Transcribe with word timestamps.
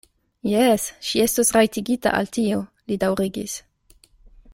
Jes, 0.51 0.85
ŝi 1.09 1.21
estos 1.25 1.51
rajtigita 1.57 2.13
al 2.21 2.31
tio, 2.39 2.63
li 2.93 2.99
daŭrigis. 3.05 3.59